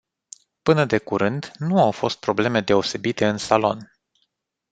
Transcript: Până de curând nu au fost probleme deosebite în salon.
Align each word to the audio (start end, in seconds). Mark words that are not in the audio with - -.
Până 0.61 0.85
de 0.85 0.97
curând 0.97 1.51
nu 1.57 1.79
au 1.79 1.91
fost 1.91 2.19
probleme 2.19 2.59
deosebite 2.61 3.27
în 3.27 3.37
salon. 3.37 3.91